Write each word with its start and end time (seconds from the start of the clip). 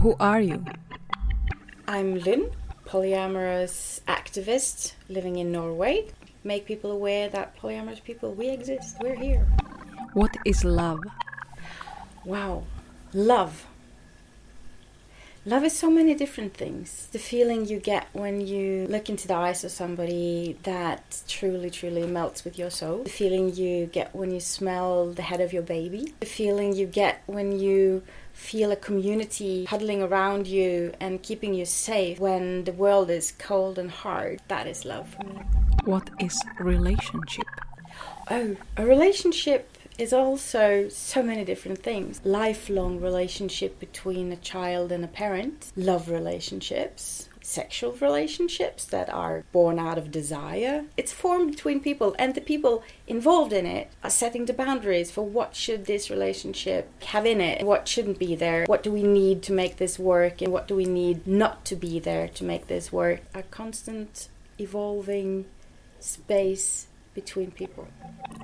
Who 0.00 0.16
are 0.18 0.40
you? 0.40 0.64
I'm 1.86 2.18
Lynn, 2.18 2.52
polyamorous 2.86 4.00
activist 4.08 4.94
living 5.10 5.36
in 5.36 5.52
Norway. 5.52 6.06
Make 6.42 6.64
people 6.64 6.90
aware 6.90 7.28
that 7.28 7.54
polyamorous 7.58 8.02
people, 8.02 8.32
we 8.32 8.48
exist, 8.48 8.96
we're 9.02 9.14
here. 9.14 9.46
What 10.14 10.34
is 10.46 10.64
love? 10.64 11.00
Wow, 12.24 12.64
love. 13.12 13.66
Love 15.44 15.64
is 15.64 15.78
so 15.78 15.90
many 15.90 16.14
different 16.14 16.54
things. 16.54 17.08
The 17.12 17.18
feeling 17.18 17.66
you 17.66 17.78
get 17.78 18.08
when 18.14 18.40
you 18.40 18.86
look 18.88 19.10
into 19.10 19.28
the 19.28 19.34
eyes 19.34 19.64
of 19.64 19.70
somebody 19.70 20.56
that 20.64 21.22
truly, 21.28 21.68
truly 21.70 22.06
melts 22.06 22.44
with 22.44 22.58
your 22.58 22.70
soul. 22.70 23.04
The 23.04 23.10
feeling 23.10 23.54
you 23.54 23.86
get 23.86 24.14
when 24.14 24.30
you 24.30 24.40
smell 24.40 25.12
the 25.12 25.22
head 25.22 25.42
of 25.42 25.52
your 25.52 25.62
baby. 25.62 26.14
The 26.20 26.26
feeling 26.26 26.74
you 26.74 26.86
get 26.86 27.22
when 27.26 27.58
you 27.58 28.02
feel 28.40 28.72
a 28.72 28.76
community 28.76 29.64
huddling 29.66 30.02
around 30.02 30.46
you 30.46 30.92
and 30.98 31.22
keeping 31.22 31.54
you 31.54 31.64
safe 31.64 32.18
when 32.18 32.64
the 32.64 32.72
world 32.72 33.10
is 33.10 33.32
cold 33.38 33.78
and 33.78 33.90
hard. 33.90 34.40
That 34.48 34.66
is 34.66 34.84
love 34.84 35.08
for 35.08 35.24
me. 35.24 35.40
What 35.84 36.10
is 36.18 36.36
relationship? 36.58 37.46
Oh, 38.30 38.56
a 38.76 38.84
relationship 38.86 39.76
is 39.98 40.12
also 40.12 40.88
so 40.88 41.22
many 41.22 41.44
different 41.44 41.82
things. 41.82 42.20
Lifelong 42.24 43.00
relationship 43.00 43.78
between 43.78 44.32
a 44.32 44.36
child 44.36 44.90
and 44.90 45.04
a 45.04 45.08
parent, 45.08 45.70
love 45.76 46.08
relationships, 46.08 47.28
sexual 47.50 47.92
relationships 48.00 48.84
that 48.84 49.08
are 49.12 49.44
born 49.50 49.78
out 49.78 49.98
of 49.98 50.10
desire. 50.10 50.84
It's 50.96 51.12
formed 51.12 51.50
between 51.50 51.80
people 51.80 52.14
and 52.18 52.34
the 52.34 52.40
people 52.40 52.84
involved 53.08 53.52
in 53.52 53.66
it 53.66 53.90
are 54.04 54.10
setting 54.10 54.46
the 54.46 54.52
boundaries 54.52 55.10
for 55.10 55.26
what 55.26 55.56
should 55.56 55.86
this 55.86 56.10
relationship 56.10 57.02
have 57.04 57.26
in 57.26 57.40
it, 57.40 57.66
what 57.66 57.88
shouldn't 57.88 58.18
be 58.18 58.36
there, 58.36 58.64
what 58.66 58.82
do 58.82 58.92
we 58.92 59.02
need 59.02 59.42
to 59.42 59.52
make 59.52 59.76
this 59.76 59.98
work 59.98 60.40
and 60.40 60.52
what 60.52 60.68
do 60.68 60.76
we 60.76 60.84
need 60.84 61.26
not 61.26 61.64
to 61.64 61.74
be 61.74 61.98
there 61.98 62.28
to 62.28 62.44
make 62.44 62.68
this 62.68 62.92
work. 62.92 63.20
A 63.34 63.42
constant 63.42 64.28
evolving 64.58 65.46
space 65.98 66.86
between 67.14 67.50
people. 67.50 67.88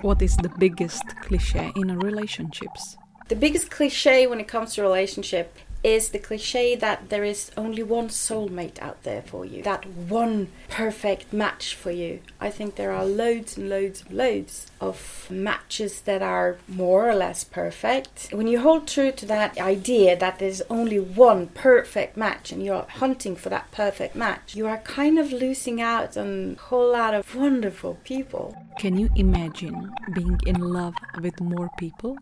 What 0.00 0.20
is 0.20 0.36
the 0.36 0.50
biggest 0.58 1.04
cliche 1.20 1.72
in 1.76 1.90
a 1.90 1.98
relationships? 1.98 2.96
The 3.28 3.36
biggest 3.36 3.70
cliche 3.70 4.26
when 4.26 4.40
it 4.40 4.48
comes 4.48 4.74
to 4.74 4.82
relationship 4.82 5.56
is 5.86 6.08
the 6.08 6.18
cliche 6.18 6.74
that 6.74 7.10
there 7.10 7.22
is 7.22 7.52
only 7.56 7.80
one 7.80 8.08
soulmate 8.08 8.82
out 8.82 9.00
there 9.04 9.22
for 9.22 9.44
you, 9.44 9.62
that 9.62 9.86
one 9.86 10.48
perfect 10.68 11.32
match 11.32 11.76
for 11.76 11.92
you. 11.92 12.18
I 12.40 12.50
think 12.50 12.74
there 12.74 12.90
are 12.90 13.06
loads 13.06 13.56
and 13.56 13.68
loads 13.68 14.02
and 14.02 14.16
loads 14.16 14.66
of 14.80 15.28
matches 15.30 16.00
that 16.00 16.22
are 16.22 16.56
more 16.66 17.08
or 17.08 17.14
less 17.14 17.44
perfect. 17.44 18.30
When 18.32 18.48
you 18.48 18.58
hold 18.58 18.88
true 18.88 19.12
to 19.12 19.26
that 19.26 19.60
idea 19.60 20.16
that 20.16 20.40
there's 20.40 20.60
only 20.62 20.98
one 20.98 21.46
perfect 21.48 22.16
match 22.16 22.50
and 22.50 22.64
you're 22.64 22.86
hunting 22.88 23.36
for 23.36 23.50
that 23.50 23.70
perfect 23.70 24.16
match, 24.16 24.56
you 24.56 24.66
are 24.66 24.78
kind 24.78 25.20
of 25.20 25.30
losing 25.30 25.80
out 25.80 26.16
on 26.16 26.56
a 26.58 26.62
whole 26.62 26.90
lot 26.90 27.14
of 27.14 27.32
wonderful 27.32 27.98
people. 28.02 28.56
Can 28.76 28.98
you 28.98 29.08
imagine 29.14 29.92
being 30.12 30.40
in 30.46 30.58
love 30.58 30.96
with 31.22 31.40
more 31.40 31.70
people? 31.78 32.18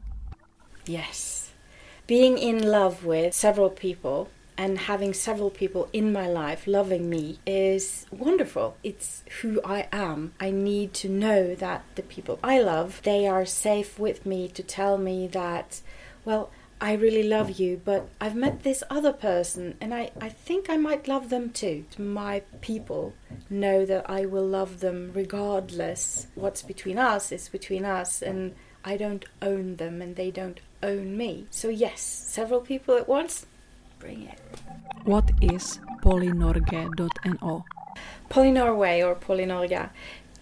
Yes 0.84 1.33
being 2.06 2.36
in 2.38 2.62
love 2.62 3.04
with 3.04 3.34
several 3.34 3.70
people 3.70 4.28
and 4.56 4.78
having 4.78 5.12
several 5.12 5.50
people 5.50 5.88
in 5.92 6.12
my 6.12 6.28
life 6.28 6.66
loving 6.66 7.08
me 7.08 7.38
is 7.46 8.06
wonderful. 8.10 8.76
It's 8.84 9.24
who 9.40 9.60
I 9.64 9.88
am. 9.90 10.32
I 10.38 10.50
need 10.50 10.94
to 10.94 11.08
know 11.08 11.54
that 11.56 11.84
the 11.94 12.02
people 12.02 12.38
I 12.42 12.60
love, 12.60 13.00
they 13.02 13.26
are 13.26 13.46
safe 13.46 13.98
with 13.98 14.24
me 14.24 14.48
to 14.48 14.62
tell 14.62 14.96
me 14.98 15.26
that, 15.28 15.80
well, 16.24 16.50
I 16.80 16.92
really 16.92 17.22
love 17.22 17.58
you, 17.58 17.80
but 17.84 18.08
I've 18.20 18.36
met 18.36 18.62
this 18.62 18.82
other 18.90 19.12
person 19.12 19.76
and 19.80 19.94
I, 19.94 20.10
I 20.20 20.28
think 20.28 20.68
I 20.68 20.76
might 20.76 21.08
love 21.08 21.30
them 21.30 21.50
too. 21.50 21.86
My 21.98 22.42
people 22.60 23.14
know 23.48 23.86
that 23.86 24.08
I 24.08 24.26
will 24.26 24.46
love 24.46 24.80
them 24.80 25.10
regardless. 25.14 26.26
What's 26.34 26.62
between 26.62 26.98
us 26.98 27.32
is 27.32 27.48
between 27.48 27.84
us 27.84 28.20
and 28.20 28.54
I 28.84 28.98
don't 28.98 29.24
own 29.40 29.76
them 29.76 30.02
and 30.02 30.14
they 30.14 30.30
don't 30.30 30.60
own 30.84 31.16
me. 31.16 31.46
So, 31.50 31.68
yes, 31.68 32.00
several 32.00 32.60
people 32.60 32.96
at 32.96 33.08
once, 33.08 33.46
bring 33.98 34.22
it. 34.22 34.38
What 35.04 35.30
is 35.40 35.80
polynorge.no? 36.02 37.64
Polynorway 38.30 39.06
or 39.06 39.14
Polynorga 39.14 39.90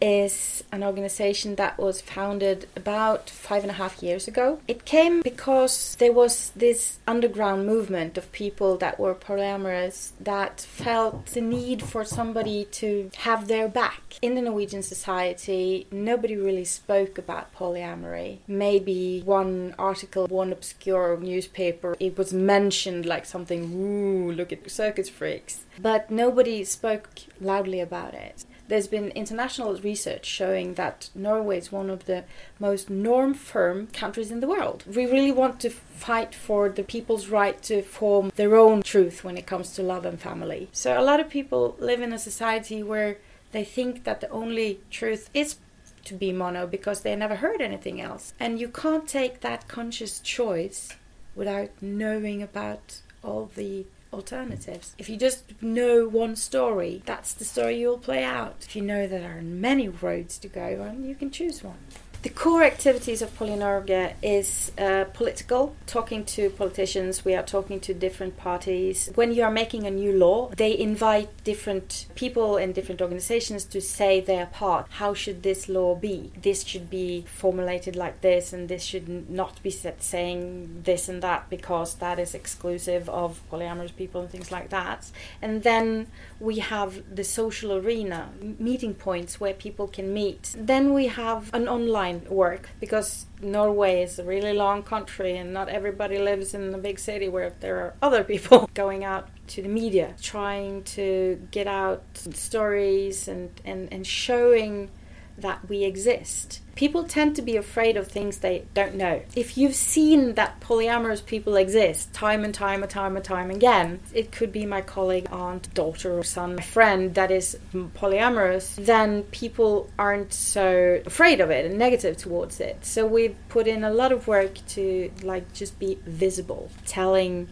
is 0.02 0.64
an 0.72 0.82
organization 0.82 1.54
that 1.54 1.78
was 1.78 2.00
founded 2.00 2.68
about 2.74 3.30
five 3.30 3.62
and 3.62 3.70
a 3.70 3.74
half 3.74 4.02
years 4.02 4.26
ago. 4.26 4.58
It 4.66 4.84
came 4.84 5.22
because 5.22 5.94
there 6.00 6.12
was 6.12 6.50
this 6.56 6.98
underground 7.06 7.66
movement 7.66 8.18
of 8.18 8.32
people 8.32 8.76
that 8.78 8.98
were 8.98 9.14
polyamorous 9.14 10.10
that 10.18 10.60
felt 10.60 11.26
the 11.26 11.40
need 11.40 11.82
for 11.82 12.04
somebody 12.04 12.64
to 12.72 13.12
have 13.18 13.46
their 13.46 13.68
back. 13.68 14.18
In 14.20 14.34
the 14.34 14.42
Norwegian 14.42 14.82
society, 14.82 15.86
nobody 15.92 16.36
really 16.36 16.64
spoke 16.64 17.16
about 17.16 17.54
polyamory. 17.54 18.38
Maybe 18.48 19.22
one 19.24 19.72
article, 19.78 20.26
one 20.26 20.52
obscure 20.52 21.16
newspaper, 21.18 21.96
it 22.00 22.18
was 22.18 22.32
mentioned 22.32 23.06
like 23.06 23.24
something, 23.24 23.72
ooh, 23.72 24.32
look 24.32 24.52
at 24.52 24.68
circus 24.68 25.08
freaks. 25.08 25.64
But 25.78 26.10
nobody 26.10 26.64
spoke 26.64 27.08
loudly 27.40 27.80
about 27.80 28.14
it 28.14 28.44
there's 28.68 28.86
been 28.86 29.08
international 29.10 29.74
research 29.76 30.26
showing 30.26 30.74
that 30.74 31.10
Norway 31.14 31.58
is 31.58 31.72
one 31.72 31.90
of 31.90 32.06
the 32.06 32.24
most 32.58 32.88
norm 32.88 33.34
firm 33.34 33.88
countries 33.88 34.30
in 34.30 34.40
the 34.40 34.48
world. 34.48 34.84
We 34.86 35.06
really 35.06 35.32
want 35.32 35.60
to 35.60 35.70
fight 35.70 36.34
for 36.34 36.68
the 36.68 36.82
people's 36.82 37.28
right 37.28 37.60
to 37.64 37.82
form 37.82 38.32
their 38.36 38.56
own 38.56 38.82
truth 38.82 39.24
when 39.24 39.36
it 39.36 39.46
comes 39.46 39.74
to 39.74 39.82
love 39.82 40.04
and 40.04 40.20
family. 40.20 40.68
So 40.72 40.98
a 40.98 41.02
lot 41.02 41.20
of 41.20 41.28
people 41.28 41.76
live 41.78 42.00
in 42.00 42.12
a 42.12 42.18
society 42.18 42.82
where 42.82 43.18
they 43.52 43.64
think 43.64 44.04
that 44.04 44.20
the 44.20 44.30
only 44.30 44.80
truth 44.90 45.28
is 45.34 45.56
to 46.04 46.14
be 46.14 46.32
mono 46.32 46.66
because 46.66 47.02
they 47.02 47.14
never 47.14 47.36
heard 47.36 47.60
anything 47.60 48.00
else. 48.00 48.34
And 48.40 48.58
you 48.58 48.68
can't 48.68 49.08
take 49.08 49.40
that 49.40 49.68
conscious 49.68 50.18
choice 50.20 50.96
without 51.34 51.70
knowing 51.80 52.42
about 52.42 53.00
all 53.22 53.50
the 53.54 53.86
alternatives. 54.12 54.94
If 54.98 55.08
you 55.08 55.16
just 55.16 55.62
know 55.62 56.06
one 56.06 56.36
story, 56.36 57.02
that's 57.06 57.32
the 57.32 57.44
story 57.44 57.78
you'll 57.78 57.98
play 57.98 58.22
out. 58.22 58.56
If 58.60 58.76
you 58.76 58.82
know 58.82 59.06
there 59.06 59.36
are 59.36 59.42
many 59.42 59.88
roads 59.88 60.38
to 60.38 60.48
go 60.48 60.82
on, 60.82 61.04
you 61.04 61.14
can 61.14 61.30
choose 61.30 61.62
one. 61.62 61.78
The 62.22 62.30
core 62.30 62.62
activities 62.62 63.20
of 63.20 63.36
Polynorge 63.36 64.14
is 64.22 64.70
uh, 64.78 65.06
political, 65.12 65.74
talking 65.88 66.24
to 66.26 66.50
politicians. 66.50 67.24
We 67.24 67.34
are 67.34 67.42
talking 67.42 67.80
to 67.80 67.92
different 67.92 68.36
parties. 68.36 69.10
When 69.16 69.32
you 69.32 69.42
are 69.42 69.50
making 69.50 69.88
a 69.88 69.90
new 69.90 70.12
law, 70.16 70.50
they 70.56 70.78
invite 70.78 71.30
different 71.42 72.06
people 72.14 72.58
and 72.58 72.72
different 72.76 73.02
organizations 73.02 73.64
to 73.64 73.80
say 73.80 74.20
their 74.20 74.46
part. 74.46 74.86
How 74.90 75.14
should 75.14 75.42
this 75.42 75.68
law 75.68 75.96
be? 75.96 76.30
This 76.40 76.62
should 76.62 76.88
be 76.88 77.24
formulated 77.26 77.96
like 77.96 78.20
this, 78.20 78.52
and 78.52 78.68
this 78.68 78.84
should 78.84 79.28
not 79.28 79.60
be 79.64 79.70
saying 79.70 80.82
this 80.84 81.08
and 81.08 81.24
that 81.24 81.50
because 81.50 81.96
that 81.96 82.20
is 82.20 82.36
exclusive 82.36 83.08
of 83.08 83.42
polyamorous 83.50 83.96
people 83.96 84.20
and 84.20 84.30
things 84.30 84.52
like 84.52 84.68
that. 84.68 85.10
And 85.40 85.64
then 85.64 86.06
we 86.38 86.60
have 86.60 87.02
the 87.12 87.24
social 87.24 87.72
arena, 87.72 88.30
meeting 88.60 88.94
points 88.94 89.40
where 89.40 89.54
people 89.54 89.88
can 89.88 90.14
meet. 90.14 90.54
Then 90.56 90.94
we 90.94 91.08
have 91.08 91.52
an 91.52 91.66
online 91.66 92.11
work 92.28 92.70
because 92.80 93.26
Norway 93.40 94.02
is 94.02 94.18
a 94.18 94.24
really 94.24 94.52
long 94.52 94.82
country 94.82 95.36
and 95.36 95.52
not 95.52 95.68
everybody 95.68 96.18
lives 96.18 96.54
in 96.54 96.74
a 96.74 96.78
big 96.78 96.98
city 96.98 97.28
where 97.28 97.54
there 97.60 97.76
are 97.76 97.94
other 98.02 98.24
people 98.24 98.68
going 98.74 99.04
out 99.04 99.28
to 99.48 99.62
the 99.62 99.68
media 99.68 100.14
trying 100.20 100.82
to 100.84 101.46
get 101.50 101.66
out 101.66 102.02
stories 102.14 103.28
and, 103.28 103.50
and, 103.64 103.92
and 103.92 104.06
showing 104.06 104.90
that 105.38 105.68
we 105.68 105.84
exist. 105.84 106.60
People 106.74 107.04
tend 107.04 107.36
to 107.36 107.42
be 107.42 107.56
afraid 107.56 107.96
of 107.96 108.08
things 108.08 108.38
they 108.38 108.64
don't 108.72 108.94
know. 108.94 109.22
If 109.36 109.58
you've 109.58 109.74
seen 109.74 110.34
that 110.34 110.60
polyamorous 110.60 111.24
people 111.24 111.56
exist 111.56 112.12
time 112.14 112.44
and 112.44 112.54
time 112.54 112.82
and 112.82 112.90
time 112.90 113.16
and 113.16 113.24
time 113.24 113.50
again, 113.50 114.00
it 114.14 114.32
could 114.32 114.52
be 114.52 114.64
my 114.64 114.80
colleague, 114.80 115.28
aunt, 115.30 115.72
daughter, 115.74 116.12
or 116.12 116.24
son, 116.24 116.58
friend 116.58 117.14
that 117.14 117.30
is 117.30 117.58
polyamorous, 117.72 118.82
then 118.84 119.24
people 119.24 119.90
aren't 119.98 120.32
so 120.32 121.02
afraid 121.04 121.40
of 121.40 121.50
it 121.50 121.66
and 121.66 121.78
negative 121.78 122.16
towards 122.16 122.58
it. 122.60 122.84
So 122.84 123.06
we've 123.06 123.36
put 123.48 123.66
in 123.66 123.84
a 123.84 123.90
lot 123.90 124.12
of 124.12 124.26
work 124.26 124.54
to 124.68 125.10
like 125.22 125.52
just 125.52 125.78
be 125.78 125.98
visible, 126.06 126.70
telling 126.86 127.48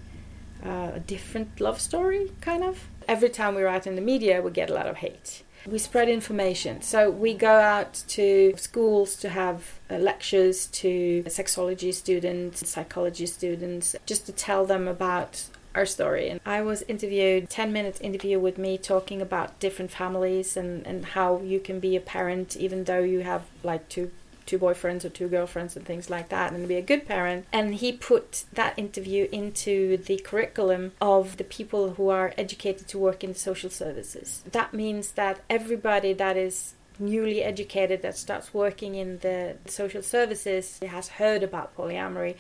uh, 0.65 0.93
a 0.94 1.00
different 1.00 1.61
love 1.61 1.81
story, 1.81 2.33
kind 2.41 2.65
of. 2.65 2.88
Every 3.06 3.29
time 3.29 3.55
we 3.55 3.62
write 3.62 3.87
in 3.87 3.97
the 3.97 4.03
media, 4.03 4.41
we 4.41 4.50
get 4.50 4.71
a 4.71 4.75
lot 4.75 4.87
of 4.87 4.97
hate 4.97 5.43
we 5.67 5.79
spread 5.79 6.09
information. 6.09 6.83
So 6.83 7.11
we 7.11 7.35
go 7.35 7.59
out 7.59 8.03
to 8.09 8.55
schools 8.57 9.17
to 9.17 9.29
have 9.29 9.79
uh, 9.91 9.97
lectures 9.97 10.67
to 10.67 11.23
sexology 11.27 11.93
students, 11.93 12.69
psychology 12.69 13.27
students, 13.27 13.97
just 14.07 14.27
to 14.27 14.33
tell 14.33 14.67
them 14.67 14.89
about 14.89 15.45
our 15.75 15.87
story. 15.87 16.29
And 16.29 16.41
I 16.45 16.62
was 16.62 16.83
interviewed, 16.83 17.49
10 17.49 17.73
minute 17.73 18.01
interview 18.01 18.39
with 18.41 18.59
me 18.59 18.77
talking 18.77 19.23
about 19.23 19.59
different 19.61 19.91
families 19.91 20.57
and, 20.57 20.87
and 20.87 21.05
how 21.05 21.41
you 21.41 21.61
can 21.61 21.81
be 21.81 21.97
a 21.97 22.01
parent 22.01 22.57
even 22.57 22.85
though 22.85 23.01
you 23.01 23.21
have 23.21 23.45
like 23.62 23.89
two 23.89 24.11
two 24.50 24.58
boyfriends 24.58 25.05
or 25.05 25.08
two 25.08 25.29
girlfriends 25.29 25.76
and 25.76 25.87
things 25.87 26.11
like 26.11 26.29
that 26.29 26.52
and 26.52 26.67
be 26.67 26.75
a 26.75 26.82
good 26.82 27.06
parent. 27.06 27.47
And 27.52 27.76
he 27.76 27.93
put 27.93 28.44
that 28.52 28.76
interview 28.76 29.29
into 29.31 29.97
the 29.97 30.19
curriculum 30.19 30.93
of 31.00 31.37
the 31.37 31.44
people 31.44 31.94
who 31.94 32.08
are 32.08 32.35
educated 32.37 32.88
to 32.88 32.99
work 32.99 33.23
in 33.23 33.35
social 33.35 33.70
services. 33.70 34.43
That 34.50 34.75
means 34.75 35.12
that 35.12 35.41
everybody 35.49 36.12
that 36.14 36.37
is 36.37 36.75
newly 36.99 37.43
educated 37.43 38.02
that 38.02 38.17
starts 38.17 38.52
working 38.52 38.97
in 38.97 39.19
the 39.20 39.56
social 39.67 40.02
services 40.02 40.81
has 40.81 41.08
heard 41.20 41.43
about 41.44 41.75
polyamory 41.76 42.35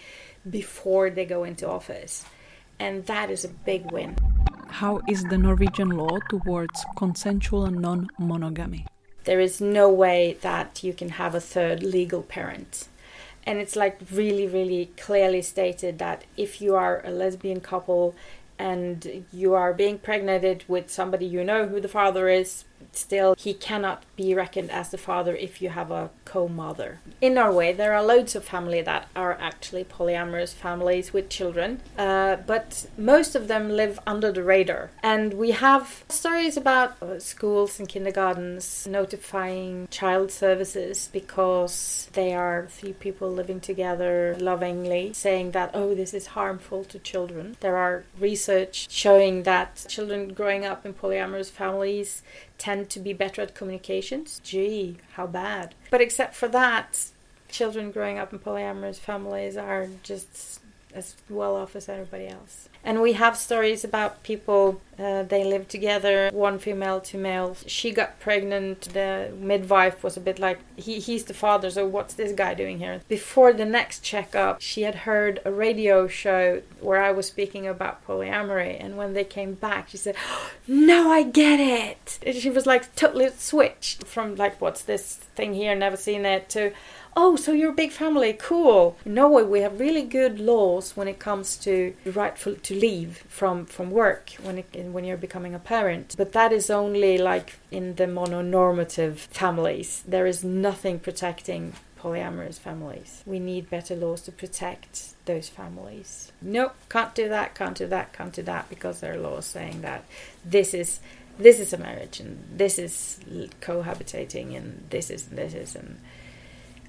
before 0.58 1.10
they 1.10 1.24
go 1.24 1.44
into 1.44 1.66
office. 1.68 2.24
And 2.80 3.06
that 3.06 3.30
is 3.30 3.44
a 3.44 3.48
big 3.48 3.92
win. 3.92 4.16
How 4.68 5.00
is 5.08 5.22
the 5.24 5.38
Norwegian 5.38 5.90
law 5.90 6.18
towards 6.28 6.84
consensual 6.96 7.70
non 7.70 8.08
monogamy? 8.18 8.86
There 9.24 9.40
is 9.40 9.60
no 9.60 9.90
way 9.90 10.36
that 10.40 10.82
you 10.82 10.92
can 10.92 11.10
have 11.10 11.34
a 11.34 11.40
third 11.40 11.82
legal 11.82 12.22
parent. 12.22 12.88
And 13.44 13.58
it's 13.58 13.76
like 13.76 13.98
really, 14.12 14.46
really 14.46 14.92
clearly 14.96 15.42
stated 15.42 15.98
that 15.98 16.24
if 16.36 16.60
you 16.60 16.74
are 16.76 17.04
a 17.04 17.10
lesbian 17.10 17.60
couple 17.60 18.14
and 18.58 19.24
you 19.32 19.54
are 19.54 19.72
being 19.72 19.98
pregnant 19.98 20.68
with 20.68 20.90
somebody 20.90 21.26
you 21.26 21.42
know 21.42 21.66
who 21.66 21.80
the 21.80 21.88
father 21.88 22.28
is, 22.28 22.64
still 22.92 23.34
he 23.38 23.54
cannot 23.54 24.04
be 24.16 24.34
reckoned 24.34 24.70
as 24.70 24.90
the 24.90 24.98
father 24.98 25.34
if 25.36 25.62
you 25.62 25.70
have 25.70 25.90
a 25.90 26.10
co-mother. 26.24 27.00
In 27.20 27.34
Norway, 27.34 27.72
there 27.72 27.94
are 27.94 28.02
loads 28.02 28.34
of 28.34 28.44
family 28.44 28.82
that 28.82 29.08
are 29.16 29.36
actually 29.40 29.84
polyamorous 29.84 30.54
families 30.54 31.12
with 31.12 31.28
children, 31.28 31.80
uh, 31.98 32.36
but 32.46 32.86
most 32.96 33.34
of 33.34 33.48
them 33.48 33.70
live 33.70 33.98
under 34.06 34.32
the 34.32 34.42
radar. 34.42 34.90
And 35.02 35.34
we 35.34 35.50
have 35.52 36.04
stories 36.08 36.56
about 36.56 37.00
uh, 37.02 37.18
schools 37.18 37.78
and 37.78 37.88
kindergartens 37.88 38.86
notifying 38.86 39.88
child 39.90 40.30
services 40.30 41.08
because 41.12 42.08
they 42.12 42.34
are 42.34 42.68
three 42.70 42.92
people 42.92 43.30
living 43.30 43.60
together 43.60 44.36
lovingly, 44.38 45.12
saying 45.12 45.52
that 45.52 45.70
oh 45.74 45.94
this 45.94 46.14
is 46.14 46.28
harmful 46.28 46.84
to 46.84 46.98
children. 46.98 47.56
There 47.60 47.76
are 47.76 48.04
research 48.18 48.88
showing 48.90 49.42
that 49.44 49.86
children 49.88 50.32
growing 50.32 50.64
up 50.64 50.86
in 50.86 50.94
polyamorous 50.94 51.50
families 51.50 52.22
tend 52.60 52.69
to 52.90 53.00
be 53.00 53.12
better 53.12 53.42
at 53.42 53.54
communications. 53.54 54.40
Gee, 54.44 54.98
how 55.12 55.26
bad. 55.26 55.74
But 55.90 56.00
except 56.00 56.34
for 56.34 56.48
that, 56.48 57.06
children 57.48 57.90
growing 57.90 58.18
up 58.18 58.32
in 58.32 58.38
polyamorous 58.38 58.98
families 58.98 59.56
are 59.56 59.88
just 60.02 60.60
as 60.94 61.14
well 61.28 61.56
off 61.56 61.76
as 61.76 61.88
everybody 61.88 62.26
else. 62.26 62.68
And 62.82 63.02
we 63.02 63.12
have 63.12 63.36
stories 63.36 63.84
about 63.84 64.22
people, 64.22 64.80
uh, 64.98 65.22
they 65.24 65.44
live 65.44 65.68
together, 65.68 66.30
one 66.32 66.58
female, 66.58 67.00
two 67.00 67.18
males. 67.18 67.62
She 67.66 67.92
got 67.92 68.18
pregnant. 68.20 68.92
The 68.94 69.32
midwife 69.38 70.02
was 70.02 70.16
a 70.16 70.20
bit 70.20 70.38
like, 70.38 70.58
he, 70.76 70.98
he's 70.98 71.24
the 71.24 71.34
father, 71.34 71.70
so 71.70 71.86
what's 71.86 72.14
this 72.14 72.32
guy 72.32 72.54
doing 72.54 72.78
here? 72.78 73.02
Before 73.06 73.52
the 73.52 73.66
next 73.66 74.02
checkup, 74.02 74.62
she 74.62 74.82
had 74.82 74.94
heard 74.94 75.40
a 75.44 75.52
radio 75.52 76.08
show 76.08 76.62
where 76.80 77.02
I 77.02 77.12
was 77.12 77.26
speaking 77.26 77.66
about 77.66 78.06
polyamory. 78.06 78.82
And 78.82 78.96
when 78.96 79.12
they 79.12 79.24
came 79.24 79.54
back, 79.54 79.90
she 79.90 79.98
said, 79.98 80.16
oh, 80.26 80.49
No, 80.72 81.10
I 81.10 81.24
get 81.24 81.58
it. 81.58 82.36
She 82.36 82.48
was 82.48 82.64
like 82.64 82.94
totally 82.94 83.28
switched 83.36 84.06
from, 84.06 84.36
like, 84.36 84.60
what's 84.60 84.82
this 84.82 85.16
thing 85.16 85.52
here, 85.52 85.74
never 85.74 85.96
seen 85.96 86.24
it, 86.24 86.48
to, 86.50 86.72
oh, 87.16 87.34
so 87.34 87.50
you're 87.50 87.72
a 87.72 87.74
big 87.74 87.90
family, 87.90 88.34
cool. 88.34 88.96
In 89.04 89.14
Norway, 89.14 89.42
we 89.42 89.62
have 89.62 89.80
really 89.80 90.04
good 90.04 90.38
laws 90.38 90.96
when 90.96 91.08
it 91.08 91.18
comes 91.18 91.56
to 91.56 91.96
rightful 92.04 92.54
to 92.54 92.74
leave 92.78 93.24
from 93.28 93.66
from 93.66 93.90
work 93.90 94.30
when 94.42 94.58
it, 94.58 94.92
when 94.92 95.04
you're 95.04 95.16
becoming 95.16 95.56
a 95.56 95.58
parent. 95.58 96.14
But 96.16 96.30
that 96.34 96.52
is 96.52 96.70
only 96.70 97.18
like 97.18 97.58
in 97.72 97.96
the 97.96 98.04
mononormative 98.04 99.16
families. 99.16 100.04
There 100.06 100.26
is 100.28 100.44
nothing 100.44 101.00
protecting 101.00 101.72
polyamorous 102.02 102.58
families. 102.58 103.22
We 103.26 103.38
need 103.38 103.70
better 103.70 103.94
laws 103.94 104.22
to 104.22 104.32
protect 104.32 105.14
those 105.26 105.48
families. 105.48 106.32
Nope, 106.40 106.74
can't 106.88 107.14
do 107.14 107.28
that, 107.28 107.54
can't 107.54 107.76
do 107.76 107.86
that, 107.86 108.12
can't 108.12 108.32
do 108.32 108.42
that 108.42 108.68
because 108.68 109.00
there 109.00 109.14
are 109.14 109.18
laws 109.18 109.46
saying 109.46 109.82
that 109.82 110.04
this 110.44 110.74
is 110.74 111.00
this 111.38 111.58
is 111.58 111.72
a 111.72 111.78
marriage 111.78 112.20
and 112.20 112.44
this 112.54 112.78
is 112.78 113.18
cohabitating 113.60 114.54
and 114.56 114.84
this 114.90 115.10
is 115.10 115.28
and 115.28 115.38
this 115.38 115.54
is 115.54 115.74
and 115.74 115.98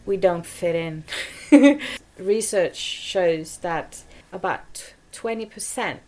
we 0.05 0.17
don't 0.17 0.45
fit 0.45 0.75
in. 0.75 1.03
Research 2.17 2.75
shows 2.75 3.57
that 3.57 4.03
about 4.31 4.93
20% 5.13 5.99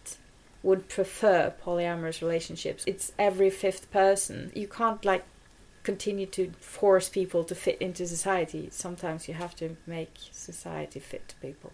would 0.63 0.88
prefer 0.88 1.53
polyamorous 1.63 2.21
relationships. 2.21 2.83
It's 2.88 3.11
every 3.19 3.50
fifth 3.50 3.91
person. 3.91 4.51
You 4.55 4.67
can't 4.67 5.03
like 5.05 5.25
continue 5.83 6.25
to 6.27 6.51
force 6.59 7.09
people 7.09 7.44
to 7.44 7.56
fit 7.56 7.77
into 7.80 8.07
society. 8.07 8.69
Sometimes 8.71 9.27
you 9.27 9.33
have 9.33 9.56
to 9.57 9.77
make 9.85 10.13
society 10.31 11.00
fit 11.00 11.27
to 11.30 11.35
people. 11.35 11.71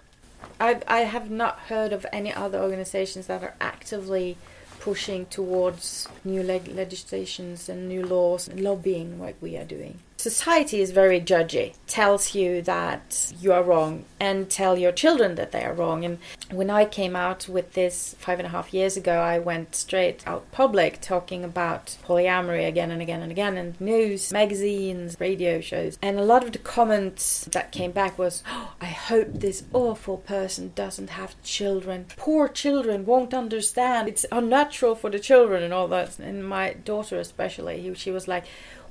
I 0.59 0.81
I 0.87 0.99
have 0.99 1.29
not 1.29 1.59
heard 1.71 1.93
of 1.93 2.05
any 2.11 2.33
other 2.33 2.59
organizations 2.59 3.27
that 3.27 3.43
are 3.43 3.55
actively 3.59 4.37
pushing 4.79 5.25
towards 5.25 6.07
new 6.23 6.41
leg- 6.41 6.69
legislations 6.69 7.67
and 7.69 7.87
new 7.87 8.05
laws 8.05 8.47
and 8.47 8.61
lobbying 8.61 9.19
like 9.19 9.35
we 9.41 9.57
are 9.57 9.65
doing. 9.65 9.99
Society 10.19 10.81
is 10.81 10.91
very 10.91 11.21
judgy, 11.21 11.75
tells 11.87 12.35
you 12.35 12.61
that 12.63 13.31
you 13.39 13.53
are 13.53 13.63
wrong, 13.63 14.03
and 14.19 14.49
tell 14.49 14.77
your 14.77 14.91
children 14.91 15.35
that 15.35 15.53
they 15.53 15.63
are 15.63 15.73
wrong. 15.73 16.03
And 16.03 16.17
when 16.51 16.69
I 16.69 16.83
came 16.83 17.15
out 17.15 17.47
with 17.47 17.71
this 17.71 18.17
five 18.19 18.37
and 18.37 18.45
a 18.45 18.49
half 18.49 18.73
years 18.73 18.97
ago, 18.97 19.13
I 19.13 19.39
went 19.39 19.75
straight 19.75 20.27
out 20.27 20.51
public 20.51 20.99
talking 20.99 21.45
about 21.45 21.95
polyamory 22.03 22.67
again 22.67 22.91
and 22.91 23.01
again 23.01 23.21
and 23.21 23.31
again 23.31 23.57
in 23.57 23.75
news, 23.79 24.33
magazines, 24.33 25.15
radio 25.21 25.61
shows. 25.61 25.97
And 26.01 26.19
a 26.19 26.25
lot 26.25 26.43
of 26.43 26.51
the 26.51 26.59
comments 26.59 27.45
that 27.53 27.71
came 27.71 27.91
back 27.91 28.19
was, 28.19 28.43
oh, 28.45 28.73
I 28.81 28.87
hope 28.87 29.29
this 29.31 29.63
awful 29.71 30.17
person 30.17 30.73
doesn't 30.75 31.11
have 31.11 31.41
children. 31.43 32.07
Poor 32.17 32.49
children 32.49 33.05
won't 33.05 33.33
understand. 33.33 34.09
It's 34.09 34.25
unnatural 34.33 34.95
for 34.95 35.09
the 35.09 35.19
children 35.19 35.63
and 35.63 35.73
all 35.73 35.87
that. 35.87 36.19
And 36.19 36.45
my 36.45 36.73
daughter, 36.73 37.17
especially, 37.17 37.93
she 37.95 38.11
was 38.11 38.27
like, 38.27 38.43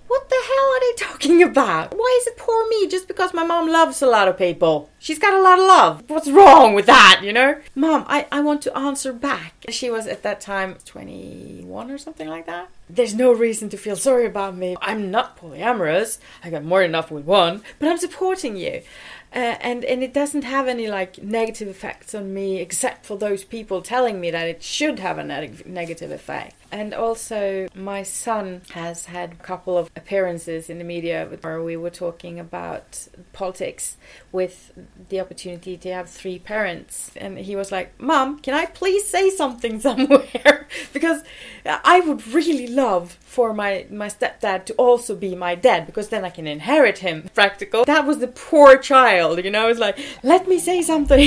what 0.08 0.28
the 0.28 0.36
hell 0.46 0.64
are 0.64 0.80
they 0.80 0.92
talking 0.96 1.42
about? 1.42 1.94
Why 1.96 2.18
is 2.20 2.26
it 2.26 2.36
poor 2.36 2.68
me 2.68 2.88
just 2.88 3.06
because 3.08 3.32
my 3.34 3.44
mom 3.44 3.70
loves 3.70 4.02
a 4.02 4.06
lot 4.06 4.28
of 4.28 4.38
people? 4.38 4.90
She's 4.98 5.18
got 5.18 5.34
a 5.34 5.42
lot 5.42 5.58
of 5.58 5.64
love. 5.66 6.04
What's 6.08 6.28
wrong 6.28 6.74
with 6.74 6.86
that, 6.86 7.20
you 7.22 7.32
know? 7.32 7.60
Mom, 7.74 8.04
I, 8.08 8.26
I 8.32 8.40
want 8.40 8.62
to 8.62 8.76
answer 8.76 9.12
back. 9.12 9.64
She 9.68 9.90
was 9.90 10.06
at 10.06 10.22
that 10.22 10.40
time 10.40 10.76
21 10.84 11.90
or 11.90 11.98
something 11.98 12.28
like 12.28 12.46
that. 12.46 12.70
There's 12.90 13.14
no 13.14 13.32
reason 13.32 13.68
to 13.70 13.76
feel 13.76 13.96
sorry 13.96 14.26
about 14.26 14.56
me. 14.56 14.76
I'm 14.80 15.10
not 15.10 15.38
polyamorous. 15.38 16.18
I 16.42 16.50
got 16.50 16.64
more 16.64 16.80
than 16.80 16.90
enough 16.90 17.10
with 17.10 17.24
one, 17.24 17.62
but 17.78 17.88
I'm 17.88 17.98
supporting 17.98 18.56
you. 18.56 18.82
Uh, 19.30 19.56
and 19.60 19.84
and 19.84 20.02
it 20.02 20.14
doesn't 20.14 20.42
have 20.42 20.66
any 20.66 20.88
like 20.88 21.22
negative 21.22 21.68
effects 21.68 22.14
on 22.14 22.32
me 22.32 22.60
except 22.60 23.04
for 23.04 23.18
those 23.18 23.44
people 23.44 23.82
telling 23.82 24.18
me 24.18 24.30
that 24.30 24.48
it 24.48 24.62
should 24.62 24.98
have 24.98 25.18
a 25.18 25.24
neg- 25.24 25.66
negative 25.66 26.10
effect 26.10 26.54
and 26.72 26.94
also 26.94 27.68
my 27.74 28.02
son 28.02 28.62
has 28.70 29.04
had 29.04 29.32
a 29.32 29.36
couple 29.36 29.76
of 29.76 29.90
appearances 29.94 30.70
in 30.70 30.78
the 30.78 30.84
media 30.84 31.28
where 31.42 31.62
we 31.62 31.76
were 31.76 31.90
talking 31.90 32.40
about 32.40 33.06
politics 33.34 33.98
with 34.32 34.72
the 35.10 35.20
opportunity 35.20 35.76
to 35.76 35.92
have 35.92 36.08
three 36.08 36.38
parents 36.38 37.10
and 37.16 37.38
he 37.38 37.54
was 37.54 37.70
like 37.70 38.00
mom 38.00 38.38
can 38.38 38.54
i 38.54 38.64
please 38.64 39.06
say 39.06 39.28
something 39.28 39.78
somewhere 39.88 40.66
because 40.94 41.22
i 41.66 42.00
would 42.00 42.26
really 42.28 42.66
love 42.84 43.04
for 43.36 43.48
my 43.60 43.72
my 44.02 44.08
stepdad 44.16 44.60
to 44.66 44.72
also 44.86 45.12
be 45.26 45.32
my 45.46 45.54
dad 45.66 45.80
because 45.88 46.08
then 46.10 46.24
i 46.28 46.32
can 46.36 46.46
inherit 46.46 46.98
him. 47.06 47.16
Practical. 47.42 47.80
That 47.94 48.06
was 48.10 48.18
the 48.24 48.32
poor 48.48 48.70
child 48.90 49.32
you 49.44 49.52
know 49.56 49.64
it's 49.70 49.84
like 49.86 49.96
let 50.32 50.42
me 50.52 50.58
say 50.68 50.78
something. 50.92 51.24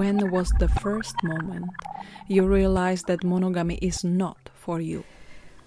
When 0.00 0.18
was 0.36 0.48
the 0.64 0.70
first 0.84 1.16
moment 1.32 1.66
you 2.34 2.40
realized 2.58 3.04
that 3.06 3.24
monogamy 3.32 3.76
is 3.90 3.98
not 4.04 4.40
for 4.64 4.76
you 4.90 5.00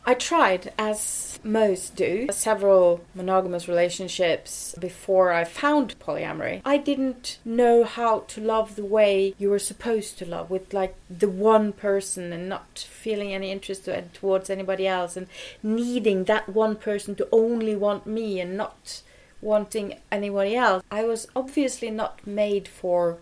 I 0.04 0.16
tried, 0.16 0.74
as 0.80 1.40
most 1.44 1.96
do, 1.96 2.28
several 2.32 3.02
monogamous 3.14 3.68
relationships 3.68 4.76
before 4.80 5.32
I 5.32 5.44
found 5.44 6.00
polyamory. 6.00 6.62
I 6.66 6.78
didn't 6.78 7.38
know 7.46 7.84
how 7.84 8.22
to 8.30 8.42
love 8.42 8.76
the 8.76 8.86
way 8.86 9.36
you 9.38 9.50
were 9.50 9.60
supposed 9.60 10.18
to 10.18 10.26
love, 10.26 10.50
with 10.50 10.74
like 10.74 10.96
the 11.10 11.30
one 11.30 11.72
person 11.72 12.34
and 12.34 12.50
not 12.50 12.80
feeling 12.90 13.32
any 13.32 13.52
interest 13.52 13.88
towards 14.14 14.50
anybody 14.50 14.88
else 14.88 15.16
and 15.16 15.28
needing 15.62 16.24
that 16.24 16.50
one 16.50 16.76
person 16.76 17.16
to 17.16 17.28
only 17.32 17.76
want 17.76 18.08
me 18.08 18.40
and 18.40 18.58
not 18.58 19.04
wanting 19.40 20.00
anybody 20.12 20.56
else. 20.56 20.84
I 20.90 21.04
was 21.04 21.28
obviously 21.36 21.92
not 21.92 22.26
made 22.26 22.68
for 22.68 23.18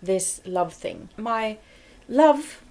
this 0.00 0.40
love 0.44 0.72
thing. 0.72 1.08
My 1.16 1.58
love 2.08 2.62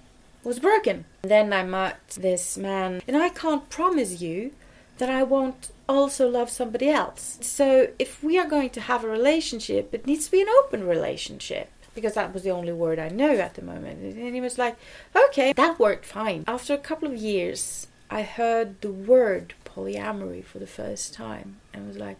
was 0.44 0.58
broken. 0.58 1.04
Then 1.22 1.52
I 1.52 1.62
met 1.64 2.00
this 2.10 2.56
man, 2.56 3.02
and 3.06 3.16
I 3.16 3.28
can't 3.28 3.68
promise 3.68 4.20
you 4.20 4.52
that 4.98 5.10
I 5.10 5.22
won't 5.22 5.70
also 5.88 6.28
love 6.28 6.50
somebody 6.50 6.88
else. 6.88 7.38
So 7.40 7.88
if 7.98 8.22
we 8.22 8.38
are 8.38 8.48
going 8.48 8.70
to 8.70 8.80
have 8.80 9.02
a 9.02 9.08
relationship, 9.08 9.92
it 9.92 10.06
needs 10.06 10.26
to 10.26 10.30
be 10.30 10.42
an 10.42 10.48
open 10.64 10.86
relationship. 10.86 11.70
Because 11.92 12.14
that 12.14 12.32
was 12.32 12.44
the 12.44 12.50
only 12.50 12.72
word 12.72 13.00
I 13.00 13.08
know 13.08 13.32
at 13.32 13.54
the 13.54 13.62
moment. 13.62 14.16
And 14.16 14.34
he 14.34 14.40
was 14.40 14.58
like, 14.58 14.76
okay, 15.14 15.52
that 15.54 15.80
worked 15.80 16.04
fine. 16.04 16.44
After 16.46 16.72
a 16.72 16.78
couple 16.78 17.08
of 17.08 17.16
years, 17.16 17.88
I 18.08 18.22
heard 18.22 18.80
the 18.80 18.92
word 18.92 19.54
polyamory 19.64 20.44
for 20.44 20.60
the 20.60 20.68
first 20.68 21.12
time 21.12 21.56
and 21.74 21.88
was 21.88 21.96
like, 21.96 22.18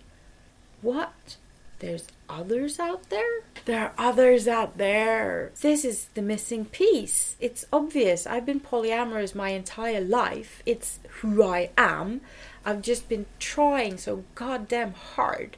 what? 0.83 1.37
There's 1.81 2.07
others 2.29 2.79
out 2.79 3.09
there. 3.11 3.43
There 3.65 3.81
are 3.81 3.93
others 3.99 4.47
out 4.47 4.79
there. 4.79 5.51
This 5.61 5.85
is 5.85 6.09
the 6.15 6.23
missing 6.23 6.67
piece. 6.67 7.37
It's 7.41 7.67
obvious. 7.73 8.27
I've 8.27 8.47
been 8.47 8.61
polyamorous 8.61 9.35
my 9.35 9.51
entire 9.51 10.01
life. 10.01 10.63
It's 10.65 11.01
who 11.21 11.43
I 11.43 11.71
am. 11.77 12.21
I've 12.65 12.83
just 12.83 13.09
been 13.09 13.27
trying 13.39 13.97
so 13.99 14.25
goddamn 14.35 14.93
hard 14.93 15.57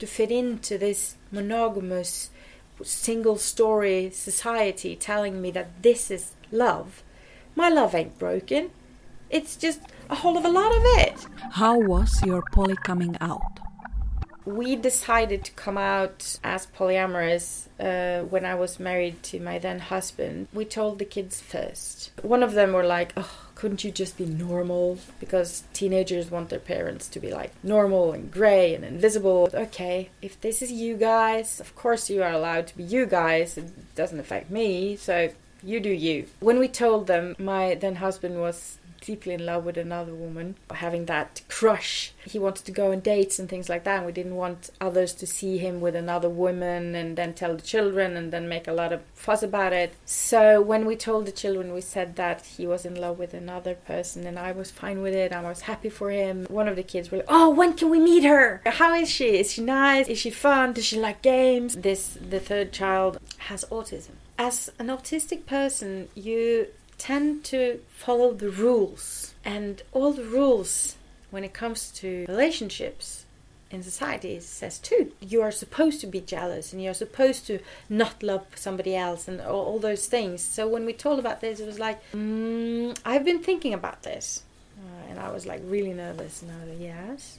to 0.00 0.06
fit 0.06 0.30
into 0.30 0.76
this 0.76 1.16
monogamous 1.30 2.30
single 2.82 3.36
story 3.36 4.10
society 4.10 4.96
telling 4.96 5.40
me 5.40 5.50
that 5.52 5.82
this 5.82 6.10
is 6.10 6.32
love. 6.50 7.02
My 7.54 7.68
love 7.68 7.94
ain't 7.94 8.18
broken. 8.18 8.70
It's 9.28 9.54
just 9.54 9.80
a 10.08 10.16
whole 10.16 10.36
of 10.36 10.44
a 10.44 10.48
lot 10.48 10.74
of 10.74 10.82
it. 10.98 11.26
How 11.52 11.78
was 11.78 12.20
your 12.24 12.42
poly 12.52 12.76
coming 12.76 13.16
out? 13.20 13.60
We 14.44 14.76
decided 14.76 15.44
to 15.44 15.52
come 15.52 15.78
out 15.78 16.38
as 16.42 16.66
polyamorous 16.66 17.66
uh, 17.78 18.24
when 18.24 18.44
I 18.44 18.54
was 18.54 18.80
married 18.80 19.22
to 19.24 19.40
my 19.40 19.58
then 19.58 19.78
husband. 19.78 20.48
We 20.52 20.64
told 20.64 20.98
the 20.98 21.04
kids 21.04 21.40
first. 21.40 22.10
One 22.22 22.42
of 22.42 22.52
them 22.52 22.72
were 22.72 22.84
like, 22.84 23.12
"Oh, 23.16 23.48
couldn't 23.54 23.84
you 23.84 23.90
just 23.90 24.16
be 24.16 24.26
normal?" 24.26 24.98
Because 25.18 25.64
teenagers 25.72 26.30
want 26.30 26.48
their 26.48 26.58
parents 26.58 27.08
to 27.08 27.20
be 27.20 27.30
like 27.30 27.52
normal 27.62 28.12
and 28.12 28.30
grey 28.30 28.74
and 28.74 28.84
invisible. 28.84 29.48
Okay, 29.52 30.10
if 30.22 30.40
this 30.40 30.62
is 30.62 30.72
you 30.72 30.96
guys, 30.96 31.60
of 31.60 31.74
course 31.74 32.10
you 32.10 32.22
are 32.22 32.32
allowed 32.32 32.66
to 32.68 32.76
be 32.76 32.84
you 32.84 33.06
guys. 33.06 33.58
It 33.58 33.94
doesn't 33.94 34.20
affect 34.20 34.50
me, 34.50 34.96
so 34.96 35.30
you 35.62 35.80
do 35.80 35.90
you. 35.90 36.26
When 36.40 36.58
we 36.58 36.68
told 36.68 37.06
them, 37.06 37.36
my 37.38 37.74
then 37.74 37.96
husband 37.96 38.40
was 38.40 38.78
deeply 39.00 39.34
in 39.34 39.46
love 39.46 39.64
with 39.64 39.76
another 39.76 40.14
woman, 40.14 40.56
having 40.70 41.06
that 41.06 41.42
crush. 41.48 42.12
He 42.26 42.38
wanted 42.38 42.64
to 42.66 42.72
go 42.72 42.92
on 42.92 43.00
dates 43.00 43.38
and 43.38 43.48
things 43.48 43.68
like 43.68 43.84
that, 43.84 43.98
and 43.98 44.06
we 44.06 44.12
didn't 44.12 44.36
want 44.36 44.70
others 44.80 45.12
to 45.14 45.26
see 45.26 45.58
him 45.58 45.80
with 45.80 45.96
another 45.96 46.28
woman 46.28 46.94
and 46.94 47.16
then 47.16 47.34
tell 47.34 47.56
the 47.56 47.62
children 47.62 48.16
and 48.16 48.32
then 48.32 48.48
make 48.48 48.68
a 48.68 48.72
lot 48.72 48.92
of 48.92 49.02
fuss 49.14 49.42
about 49.42 49.72
it. 49.72 49.94
So 50.04 50.60
when 50.60 50.86
we 50.86 50.96
told 50.96 51.26
the 51.26 51.32
children, 51.32 51.72
we 51.72 51.80
said 51.80 52.16
that 52.16 52.44
he 52.46 52.66
was 52.66 52.84
in 52.84 52.94
love 52.94 53.18
with 53.18 53.34
another 53.34 53.74
person, 53.74 54.26
and 54.26 54.38
I 54.38 54.52
was 54.52 54.70
fine 54.70 55.02
with 55.02 55.14
it. 55.14 55.32
I 55.32 55.42
was 55.42 55.62
happy 55.62 55.88
for 55.88 56.10
him. 56.10 56.46
One 56.48 56.68
of 56.68 56.76
the 56.76 56.82
kids 56.82 57.10
were 57.10 57.18
like, 57.18 57.26
"Oh, 57.28 57.50
when 57.50 57.74
can 57.74 57.90
we 57.90 57.98
meet 57.98 58.24
her? 58.24 58.62
How 58.66 58.94
is 58.94 59.10
she? 59.10 59.38
Is 59.38 59.52
she 59.52 59.62
nice? 59.62 60.08
Is 60.08 60.18
she 60.18 60.30
fun? 60.30 60.72
Does 60.72 60.84
she 60.84 60.98
like 60.98 61.22
games?" 61.22 61.76
This 61.76 62.18
the 62.20 62.40
third 62.40 62.72
child 62.72 63.18
has 63.48 63.64
autism. 63.66 64.12
As 64.38 64.70
an 64.78 64.86
autistic 64.86 65.44
person, 65.44 66.08
you 66.14 66.68
tend 67.00 67.42
to 67.44 67.80
follow 67.88 68.32
the 68.32 68.50
rules. 68.50 69.34
And 69.44 69.82
all 69.92 70.12
the 70.12 70.24
rules 70.24 70.96
when 71.30 71.44
it 71.44 71.54
comes 71.54 71.90
to 71.92 72.26
relationships 72.28 73.24
in 73.70 73.82
society 73.82 74.38
says 74.40 74.78
too. 74.78 75.12
You 75.20 75.42
are 75.42 75.50
supposed 75.50 76.00
to 76.02 76.06
be 76.06 76.20
jealous 76.20 76.72
and 76.72 76.82
you're 76.82 76.94
supposed 76.94 77.46
to 77.46 77.60
not 77.88 78.22
love 78.22 78.46
somebody 78.54 78.94
else 78.94 79.28
and 79.28 79.40
all, 79.40 79.64
all 79.64 79.78
those 79.78 80.06
things. 80.06 80.42
So 80.42 80.68
when 80.68 80.84
we 80.84 80.92
told 80.92 81.18
about 81.18 81.40
this, 81.40 81.58
it 81.60 81.66
was 81.66 81.78
like, 81.78 81.98
mm, 82.12 82.96
I've 83.04 83.24
been 83.24 83.42
thinking 83.42 83.72
about 83.72 84.02
this. 84.02 84.42
Uh, 84.78 85.10
and 85.10 85.18
I 85.18 85.30
was 85.30 85.46
like 85.46 85.62
really 85.64 85.94
nervous. 85.94 86.42
And 86.42 86.50
I 86.50 86.64
was 86.64 86.68
like, 86.70 86.80
yes. 86.80 87.38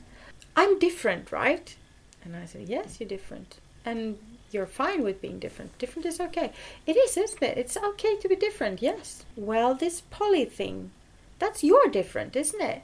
I'm 0.55 0.79
different, 0.79 1.31
right? 1.31 1.75
And 2.23 2.35
I 2.35 2.45
said, 2.45 2.67
yes, 2.67 2.99
you're 2.99 3.09
different. 3.09 3.57
And 3.85 4.17
you're 4.51 4.65
fine 4.65 5.03
with 5.03 5.21
being 5.21 5.39
different. 5.39 5.77
Different 5.77 6.05
is 6.05 6.19
okay. 6.19 6.51
It 6.85 6.97
is, 6.97 7.17
isn't 7.17 7.43
it? 7.43 7.57
It's 7.57 7.77
okay 7.77 8.17
to 8.17 8.27
be 8.27 8.35
different, 8.35 8.81
yes. 8.81 9.25
Well, 9.35 9.73
this 9.75 10.01
poly 10.09 10.45
thing, 10.45 10.91
that's 11.39 11.63
your 11.63 11.87
different, 11.87 12.35
isn't 12.35 12.61
it? 12.61 12.83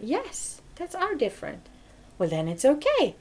Yes, 0.00 0.60
that's 0.74 0.94
our 0.94 1.14
different. 1.14 1.68
Well, 2.18 2.28
then 2.28 2.48
it's 2.48 2.64
okay. 2.64 3.16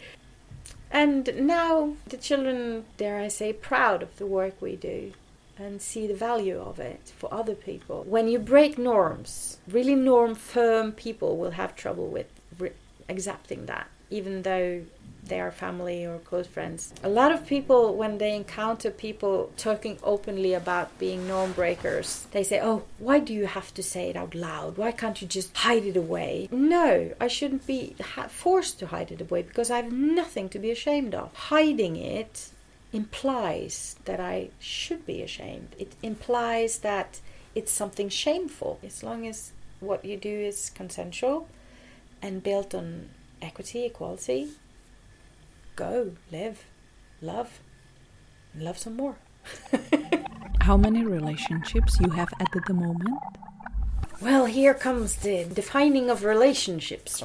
And 0.91 1.47
now 1.47 1.95
the 2.07 2.17
children, 2.17 2.85
dare 2.97 3.19
I 3.19 3.27
say, 3.27 3.53
proud 3.53 4.01
of 4.01 4.17
the 4.17 4.25
work 4.25 4.61
we 4.61 4.75
do 4.75 5.13
and 5.57 5.81
see 5.81 6.07
the 6.07 6.13
value 6.13 6.59
of 6.59 6.79
it 6.79 7.13
for 7.17 7.33
other 7.33 7.55
people. 7.55 8.03
When 8.07 8.27
you 8.27 8.39
break 8.39 8.77
norms, 8.77 9.57
really 9.67 9.95
norm 9.95 10.35
firm 10.35 10.91
people 10.91 11.37
will 11.37 11.51
have 11.51 11.75
trouble 11.75 12.07
with 12.07 12.27
re- 12.57 12.71
accepting 13.09 13.65
that, 13.65 13.87
even 14.09 14.41
though 14.41 14.83
they 15.27 15.39
are 15.39 15.51
family 15.51 16.05
or 16.05 16.19
close 16.19 16.47
friends. 16.47 16.93
A 17.03 17.09
lot 17.09 17.31
of 17.31 17.45
people, 17.47 17.95
when 17.95 18.17
they 18.17 18.35
encounter 18.35 18.91
people 18.91 19.51
talking 19.57 19.97
openly 20.03 20.53
about 20.53 20.97
being 20.99 21.27
norm 21.27 21.51
breakers, 21.53 22.27
they 22.31 22.43
say, 22.43 22.59
Oh, 22.61 22.83
why 22.99 23.19
do 23.19 23.33
you 23.33 23.45
have 23.47 23.73
to 23.73 23.83
say 23.83 24.09
it 24.09 24.15
out 24.15 24.35
loud? 24.35 24.77
Why 24.77 24.91
can't 24.91 25.21
you 25.21 25.27
just 25.27 25.55
hide 25.57 25.85
it 25.85 25.97
away? 25.97 26.47
No, 26.51 27.13
I 27.19 27.27
shouldn't 27.27 27.65
be 27.65 27.95
forced 28.29 28.79
to 28.79 28.87
hide 28.87 29.11
it 29.11 29.21
away 29.21 29.41
because 29.41 29.71
I 29.71 29.77
have 29.77 29.91
nothing 29.91 30.49
to 30.49 30.59
be 30.59 30.71
ashamed 30.71 31.15
of. 31.15 31.33
Hiding 31.33 31.95
it 31.95 32.49
implies 32.93 33.95
that 34.05 34.19
I 34.19 34.49
should 34.59 35.05
be 35.05 35.21
ashamed. 35.21 35.75
It 35.77 35.93
implies 36.01 36.79
that 36.79 37.19
it's 37.53 37.71
something 37.71 38.09
shameful. 38.09 38.79
As 38.83 39.03
long 39.03 39.27
as 39.27 39.51
what 39.79 40.05
you 40.05 40.17
do 40.17 40.29
is 40.29 40.69
consensual 40.69 41.47
and 42.21 42.41
built 42.41 42.73
on 42.73 43.09
equity, 43.41 43.85
equality, 43.85 44.49
go, 45.75 46.11
live, 46.31 46.65
love, 47.21 47.59
and 48.53 48.63
love 48.63 48.77
some 48.77 48.95
more. 48.95 49.15
How 50.61 50.77
many 50.77 51.03
relationships 51.03 51.99
you 51.99 52.09
have 52.11 52.29
at 52.39 52.49
the 52.65 52.73
moment? 52.73 53.19
Well, 54.21 54.45
here 54.45 54.73
comes 54.73 55.17
the 55.17 55.43
defining 55.43 56.09
of 56.09 56.23
relationships. 56.23 57.21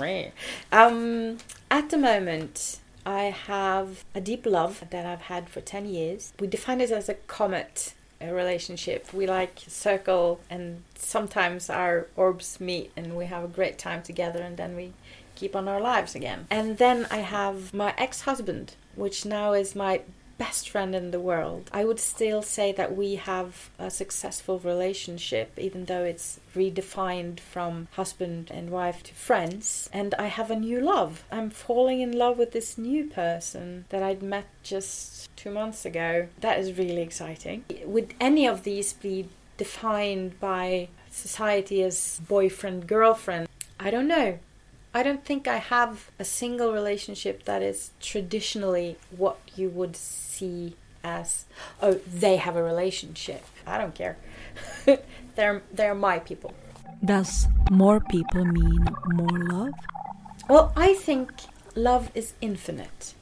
Um, 0.73 1.39
at 1.71 1.91
the 1.91 1.99
moment, 1.99 2.81
I 3.07 3.25
have 3.25 4.05
a 4.15 4.21
deep 4.21 4.45
love 4.45 4.85
that 4.91 5.07
I've 5.07 5.23
had 5.23 5.49
for 5.49 5.61
10 5.61 5.87
years. 5.87 6.33
We 6.39 6.47
define 6.47 6.81
it 6.81 6.91
as 6.91 7.09
a 7.09 7.15
comet 7.15 7.95
a 8.21 8.35
relationship. 8.35 9.13
We 9.13 9.27
like 9.27 9.61
circle, 9.67 10.41
and 10.51 10.83
sometimes 10.95 11.71
our 11.71 12.07
orbs 12.17 12.61
meet 12.61 12.93
and 12.97 13.17
we 13.17 13.27
have 13.27 13.45
a 13.45 13.49
great 13.49 13.79
time 13.79 14.03
together, 14.03 14.43
and 14.43 14.57
then 14.57 14.77
we 14.77 14.93
keep 15.41 15.57
on 15.57 15.69
our 15.69 15.81
lives 15.81 16.15
again. 16.15 16.47
And 16.51 16.79
then 16.79 17.07
I 17.11 17.19
have 17.19 17.73
my 17.73 17.95
ex 17.97 18.23
husband, 18.23 18.75
which 18.95 19.25
now 19.25 19.55
is 19.55 19.75
my 19.75 20.03
best 20.37 20.71
friend 20.71 20.95
in 20.95 21.11
the 21.11 21.21
world. 21.21 21.71
I 21.71 21.85
would 21.85 22.01
still 22.01 22.41
say 22.41 22.73
that 22.73 22.97
we 22.97 23.17
have 23.17 23.69
a 23.79 23.91
successful 23.91 24.59
relationship, 24.59 25.49
even 25.59 25.85
though 25.85 26.03
it's 26.03 26.41
redefined 26.55 27.41
from 27.41 27.89
husband 27.93 28.51
and 28.51 28.71
wife 28.71 29.03
to 29.03 29.15
friends. 29.15 29.91
And 29.93 30.15
I 30.15 30.29
have 30.29 30.51
a 30.51 30.57
new 30.57 30.81
love. 30.81 31.25
I'm 31.31 31.51
falling 31.51 32.01
in 32.01 32.13
love 32.13 32.39
with 32.39 32.53
this 32.53 32.79
new 32.79 33.05
person 33.05 33.85
that 33.91 34.03
I'd 34.03 34.23
met 34.23 34.47
just 34.63 35.29
two 35.37 35.51
months 35.51 35.85
ago. 35.85 36.29
That 36.41 36.59
is 36.59 36.79
really 36.79 37.03
exciting. 37.03 37.65
Would 37.85 38.15
any 38.19 38.47
of 38.47 38.65
these 38.65 38.95
be 38.95 39.29
defined 39.59 40.41
by 40.41 40.89
society 41.11 41.83
as 41.83 42.21
boyfriend 42.27 42.87
girlfriend? 42.87 43.47
I 43.79 43.91
don't 43.91 44.09
know. 44.09 44.39
I 44.93 45.03
don't 45.03 45.25
think 45.25 45.47
I 45.47 45.59
have 45.59 46.11
a 46.19 46.25
single 46.25 46.73
relationship 46.73 47.45
that 47.45 47.63
is 47.63 47.93
traditionally 48.01 48.97
what 49.17 49.39
you 49.55 49.69
would 49.69 49.95
see 49.97 50.77
as 51.03 51.45
oh 51.81 51.95
they 52.13 52.37
have 52.37 52.57
a 52.57 52.63
relationship. 52.63 53.45
I 53.67 53.79
don't 53.79 53.95
care. 53.95 54.17
they're 55.37 55.63
they're 55.73 55.95
my 55.95 56.19
people. 56.19 56.53
Does 57.05 57.47
more 57.71 58.01
people 58.01 58.45
mean 58.45 58.85
more 59.13 59.39
love? 59.49 59.75
Well, 60.49 60.73
I 60.77 60.95
think 60.95 61.31
love 61.75 62.11
is 62.15 62.35
infinite. 62.41 63.15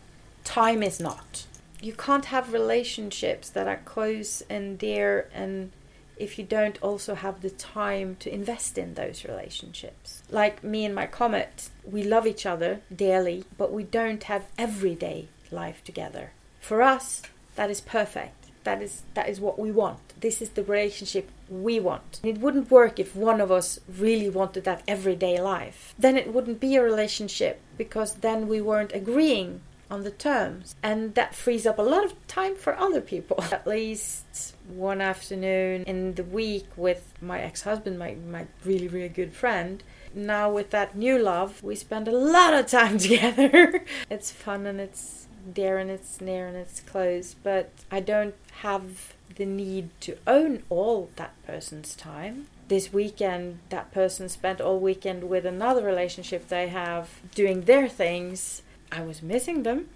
Time 0.45 0.83
is 0.83 0.99
not. 0.99 1.47
You 1.81 1.93
can't 1.93 2.25
have 2.27 2.53
relationships 2.53 3.51
that 3.51 3.69
are 3.69 3.81
close 3.85 4.43
and 4.49 4.79
dear 4.79 5.29
and 5.33 5.71
if 6.19 6.39
you 6.39 6.45
don't 6.45 6.81
also 6.83 7.15
have 7.15 7.41
the 7.41 7.51
time 7.51 8.17
to 8.21 8.33
invest 8.33 8.79
in 8.79 8.95
those 8.95 9.25
relationships. 9.25 10.23
Like 10.31 10.63
me 10.63 10.85
and 10.85 10.95
my 10.95 11.07
comet, 11.07 11.71
we 11.85 12.03
love 12.03 12.27
each 12.27 12.47
other 12.47 12.81
dearly, 12.95 13.45
but 13.57 13.73
we 13.73 13.85
don't 13.85 14.25
have 14.25 14.47
everyday 14.57 15.29
life 15.51 15.83
together. 15.85 16.33
For 16.61 16.83
us, 16.83 17.23
that 17.57 17.71
is 17.71 17.81
perfect. 17.81 18.35
That 18.65 18.83
is 18.83 19.03
that 19.15 19.29
is 19.29 19.41
what 19.41 19.59
we 19.59 19.71
want. 19.71 20.21
This 20.21 20.43
is 20.43 20.51
the 20.51 20.63
relationship 20.63 21.31
we 21.49 21.81
want. 21.81 22.21
It 22.23 22.39
wouldn't 22.39 22.71
work 22.71 22.99
if 22.99 23.17
one 23.17 23.41
of 23.41 23.51
us 23.51 23.81
really 23.89 24.29
wanted 24.29 24.65
that 24.65 24.83
everyday 24.87 25.41
life. 25.41 25.95
Then 25.99 26.17
it 26.17 26.35
wouldn't 26.35 26.61
be 26.61 26.77
a 26.77 26.83
relationship 26.83 27.61
because 27.79 28.17
then 28.17 28.47
we 28.47 28.61
weren't 28.61 28.93
agreeing 28.93 29.63
on 29.91 30.05
the 30.05 30.11
terms. 30.11 30.77
And 30.83 31.15
that 31.15 31.35
frees 31.35 31.67
up 31.67 31.79
a 31.79 31.83
lot 31.83 32.05
of 32.05 32.27
time 32.27 32.57
for 32.57 32.77
other 32.79 33.01
people. 33.01 33.43
At 33.53 33.67
least 33.67 34.55
one 34.67 35.01
afternoon 35.01 35.85
in 35.85 36.15
the 36.15 36.25
week 36.25 36.67
with 36.77 37.15
my 37.21 37.41
ex 37.41 37.63
husband, 37.63 37.99
my, 37.99 38.15
my 38.15 38.47
really, 38.65 38.89
really 38.89 39.09
good 39.09 39.33
friend. 39.33 39.83
Now, 40.15 40.51
with 40.51 40.71
that 40.71 40.97
new 40.97 41.19
love, 41.19 41.63
we 41.63 41.75
spend 41.75 42.09
a 42.09 42.13
lot 42.13 42.55
of 42.55 42.67
time 42.67 42.99
together. 42.99 43.85
it's 44.11 44.31
fun 44.31 44.67
and 44.67 44.81
it's 44.81 45.27
dear 45.53 45.79
and 45.79 45.91
it's 45.91 46.21
near 46.21 46.47
and 46.47 46.57
it's 46.57 46.81
close, 46.81 47.35
but 47.43 47.71
I 47.91 48.01
don't 48.01 48.35
have 48.63 49.15
the 49.37 49.47
need 49.47 49.89
to 50.01 50.19
own 50.27 50.63
all 50.69 51.11
that 51.17 51.33
person's 51.47 51.95
time 51.95 52.49
this 52.69 52.93
weekend 52.93 53.59
that 53.71 53.91
person 53.93 54.29
spent 54.29 54.61
all 54.61 54.79
weekend 54.79 55.25
with 55.25 55.47
another 55.47 55.83
relationship 55.83 56.49
they 56.49 56.69
have 56.69 57.21
doing 57.35 57.63
their 57.63 57.89
things 57.89 58.63
I 58.91 59.03
was 59.03 59.23
missing 59.23 59.63
them. 59.63 59.89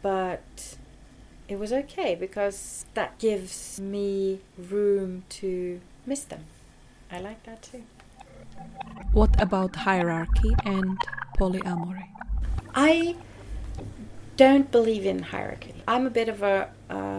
but 0.00 0.76
it 1.48 1.58
was 1.58 1.72
okay 1.72 2.14
because 2.14 2.86
that 2.94 3.18
gives 3.18 3.80
me 3.80 4.40
room 4.56 5.24
to 5.28 5.80
miss 6.06 6.24
them. 6.24 6.44
I 7.10 7.20
like 7.20 7.42
that 7.44 7.62
too. 7.62 7.82
What 9.12 9.40
about 9.40 9.76
hierarchy 9.76 10.54
and 10.64 10.96
polyamory? 11.38 12.08
I 12.74 13.16
don't 14.36 14.70
believe 14.70 15.04
in 15.04 15.22
hierarchy. 15.22 15.74
I'm 15.86 16.06
a 16.06 16.10
bit 16.10 16.28
of 16.28 16.42
a, 16.42 16.68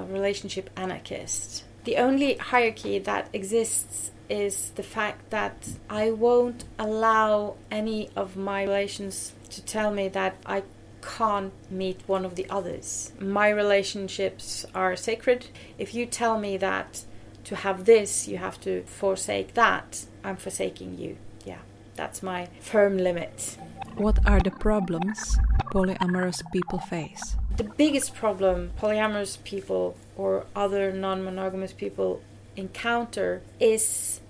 relationship 0.10 0.70
anarchist. 0.78 1.64
The 1.86 1.98
only 1.98 2.36
hierarchy 2.36 3.00
that 3.00 3.30
exists 3.34 4.12
is 4.30 4.72
the 4.76 4.84
fact 4.84 5.32
that 5.32 5.70
I 5.90 6.12
won't 6.12 6.64
allow 6.78 7.56
any 7.72 8.10
of 8.16 8.36
my 8.38 8.64
relations 8.64 9.34
to 9.50 9.62
tell 9.64 9.92
me 9.92 10.08
that 10.10 10.36
I 10.46 10.64
can't 11.04 11.54
meet 11.70 12.02
one 12.08 12.26
of 12.26 12.36
the 12.36 12.48
others. 12.50 13.12
My 13.20 13.50
relationships 13.50 14.66
are 14.74 14.96
sacred. 14.96 15.48
If 15.78 15.94
you 15.94 16.06
tell 16.06 16.40
me 16.40 16.58
that 16.58 17.04
to 17.46 17.56
have 17.58 17.86
this, 17.86 18.28
you 18.28 18.38
have 18.38 18.60
to 18.62 18.84
forsake 18.84 19.54
that, 19.54 20.06
I'm 20.24 20.38
forsaking 20.38 20.98
you. 20.98 21.18
Yeah, 21.46 21.60
that's 21.96 22.24
my 22.24 22.48
firm 22.60 22.98
limit. 22.98 23.58
What 23.96 24.20
are 24.26 24.40
the 24.40 24.52
problems 24.52 25.38
polyamorous 25.72 26.42
people 26.52 26.80
face? 26.80 27.36
The 27.58 27.66
biggest 27.66 28.16
problem 28.16 28.72
polyamorous 28.80 29.44
people 29.44 29.96
or 30.16 30.46
other 30.56 30.92
non 30.92 31.24
monogamous 31.24 31.74
people 31.74 32.22
encounter 32.56 33.42
is 33.60 34.22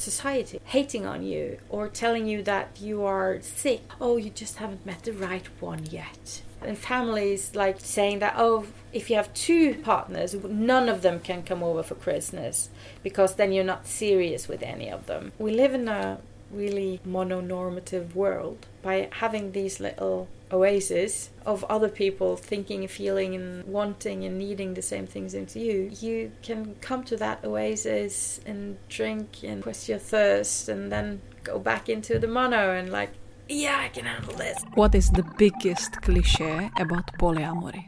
society 0.00 0.60
hating 0.64 1.06
on 1.06 1.22
you 1.22 1.58
or 1.68 1.88
telling 1.88 2.26
you 2.26 2.42
that 2.42 2.78
you 2.80 3.04
are 3.04 3.40
sick. 3.40 3.82
Oh, 4.00 4.16
you 4.16 4.30
just 4.30 4.56
haven't 4.56 4.86
met 4.86 5.02
the 5.02 5.12
right 5.12 5.46
one 5.60 5.86
yet. 5.86 6.42
And 6.62 6.76
families 6.76 7.54
like 7.54 7.80
saying 7.80 8.18
that, 8.18 8.34
oh, 8.36 8.66
if 8.92 9.08
you 9.08 9.16
have 9.16 9.32
two 9.32 9.76
partners, 9.76 10.34
none 10.34 10.88
of 10.88 11.02
them 11.02 11.20
can 11.20 11.42
come 11.42 11.62
over 11.62 11.82
for 11.82 11.94
Christmas 11.94 12.68
because 13.02 13.36
then 13.36 13.52
you're 13.52 13.64
not 13.64 13.86
serious 13.86 14.46
with 14.48 14.62
any 14.62 14.90
of 14.90 15.06
them. 15.06 15.32
We 15.38 15.52
live 15.52 15.74
in 15.74 15.88
a 15.88 16.18
really 16.50 17.00
mononormative 17.06 18.14
world 18.14 18.66
by 18.82 19.08
having 19.12 19.52
these 19.52 19.80
little 19.80 20.28
oasis 20.52 21.30
of 21.46 21.64
other 21.64 21.88
people 21.88 22.36
thinking, 22.36 22.80
and 22.80 22.90
feeling, 22.90 23.34
and 23.34 23.64
wanting 23.64 24.24
and 24.24 24.38
needing 24.38 24.74
the 24.74 24.82
same 24.82 25.06
things 25.06 25.34
as 25.34 25.54
you, 25.54 25.90
you 26.00 26.32
can 26.42 26.74
come 26.80 27.04
to 27.04 27.16
that 27.16 27.44
oasis 27.44 28.40
and 28.46 28.76
drink 28.88 29.42
and 29.42 29.62
quench 29.62 29.88
your 29.88 29.98
thirst 29.98 30.68
and 30.68 30.90
then 30.90 31.20
go 31.44 31.58
back 31.58 31.88
into 31.88 32.18
the 32.18 32.26
mono 32.26 32.72
and 32.72 32.90
like, 32.90 33.10
yeah, 33.48 33.78
I 33.80 33.88
can 33.88 34.04
handle 34.04 34.34
this. 34.34 34.62
What 34.74 34.94
is 34.94 35.10
the 35.10 35.24
biggest 35.38 36.02
cliche 36.02 36.70
about 36.76 37.06
polyamory? 37.18 37.84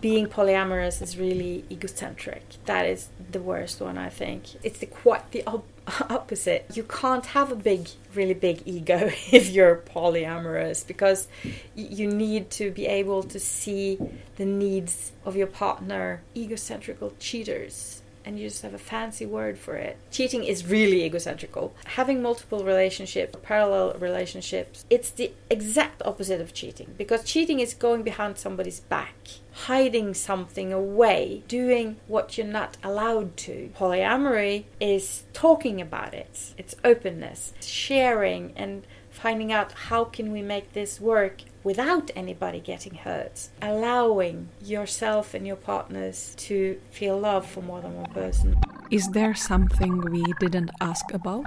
being 0.00 0.26
polyamorous 0.26 1.02
is 1.02 1.18
really 1.18 1.64
egocentric. 1.70 2.42
That 2.66 2.86
is 2.86 3.08
the 3.32 3.40
worst 3.40 3.80
one, 3.80 3.98
I 3.98 4.08
think. 4.08 4.44
It's 4.62 4.78
the 4.78 4.86
quite 4.86 5.30
the 5.32 5.44
op- 5.46 5.66
opposite. 6.10 6.66
You 6.74 6.84
can't 6.84 7.26
have 7.26 7.52
a 7.52 7.56
big, 7.56 7.88
really 8.14 8.34
big 8.34 8.62
ego 8.66 9.10
if 9.32 9.50
you're 9.50 9.76
polyamorous 9.76 10.86
because 10.86 11.28
you 11.74 12.06
need 12.06 12.50
to 12.50 12.70
be 12.70 12.86
able 12.86 13.22
to 13.24 13.40
see 13.40 13.98
the 14.36 14.44
needs 14.44 15.12
of 15.24 15.36
your 15.36 15.46
partner. 15.46 16.22
Egocentrical 16.34 17.12
cheaters 17.18 18.02
and 18.28 18.38
you 18.38 18.46
just 18.46 18.60
have 18.60 18.74
a 18.74 18.78
fancy 18.78 19.24
word 19.24 19.58
for 19.58 19.74
it. 19.76 19.96
Cheating 20.10 20.44
is 20.44 20.66
really 20.66 21.08
egocentrical. 21.08 21.70
Having 21.86 22.20
multiple 22.20 22.62
relationships, 22.62 23.34
parallel 23.42 23.94
relationships, 23.98 24.84
it's 24.90 25.08
the 25.08 25.32
exact 25.48 26.02
opposite 26.04 26.38
of 26.38 26.52
cheating 26.52 26.94
because 26.98 27.24
cheating 27.24 27.58
is 27.58 27.72
going 27.72 28.02
behind 28.02 28.36
somebody's 28.36 28.80
back, 28.80 29.16
hiding 29.64 30.12
something 30.12 30.74
away, 30.74 31.42
doing 31.48 31.96
what 32.06 32.36
you're 32.36 32.46
not 32.46 32.76
allowed 32.84 33.34
to. 33.38 33.70
Polyamory 33.74 34.64
is 34.78 35.22
talking 35.32 35.80
about 35.80 36.12
it. 36.12 36.52
It's 36.58 36.76
openness, 36.84 37.54
sharing 37.62 38.52
and 38.56 38.86
finding 39.08 39.50
out 39.50 39.72
how 39.72 40.04
can 40.04 40.30
we 40.32 40.42
make 40.42 40.74
this 40.74 41.00
work 41.00 41.44
without 41.68 42.10
anybody 42.16 42.60
getting 42.60 42.94
hurt, 42.94 43.36
allowing 43.60 44.48
yourself 44.62 45.34
and 45.34 45.46
your 45.46 45.60
partners 45.72 46.34
to 46.38 46.80
feel 46.90 47.18
love 47.18 47.44
for 47.44 47.60
more 47.60 47.82
than 47.82 47.94
one 47.94 48.10
person. 48.12 48.56
Is 48.90 49.08
there 49.08 49.34
something 49.34 50.00
we 50.00 50.24
didn't 50.40 50.70
ask 50.80 51.12
about? 51.12 51.44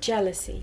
Jealousy. 0.00 0.62